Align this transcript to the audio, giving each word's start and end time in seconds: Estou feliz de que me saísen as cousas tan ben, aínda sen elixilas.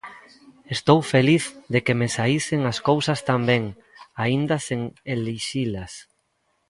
Estou 0.75 0.99
feliz 1.13 1.43
de 1.73 1.79
que 1.85 1.97
me 1.99 2.07
saísen 2.17 2.61
as 2.71 2.79
cousas 2.89 3.19
tan 3.27 3.41
ben, 3.51 3.63
aínda 4.23 4.55
sen 4.67 4.81
elixilas. 5.13 5.93